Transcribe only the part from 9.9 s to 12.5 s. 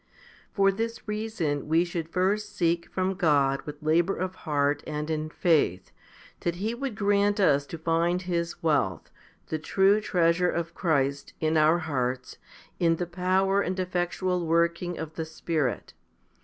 treasure of Christ, in our hearts,